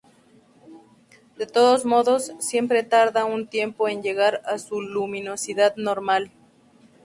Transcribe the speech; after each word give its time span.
De 1.37 1.45
todos 1.45 1.85
modos, 1.85 2.31
siempre 2.39 2.81
tarda 2.81 3.23
un 3.25 3.45
tiempo 3.45 3.87
en 3.87 4.01
llegar 4.01 4.41
a 4.45 4.57
su 4.57 4.81
luminosidad 4.81 5.75
normal. 5.75 6.31